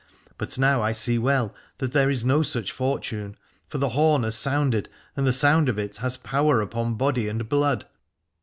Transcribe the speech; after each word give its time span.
But 0.39 0.57
now 0.57 0.81
I 0.81 0.93
see 0.93 1.19
well 1.19 1.53
that 1.77 1.91
there 1.91 2.09
is 2.09 2.25
no 2.25 2.41
such 2.41 2.71
fortune: 2.71 3.37
for 3.69 3.77
the 3.77 3.89
horn 3.89 4.23
has 4.23 4.33
sounded, 4.35 4.89
and 5.15 5.27
the 5.27 5.31
sound 5.31 5.69
of 5.69 5.77
it 5.77 5.97
has 5.97 6.17
power 6.17 6.59
upon 6.59 6.95
body 6.95 7.27
and 7.27 7.47
blood. 7.47 7.85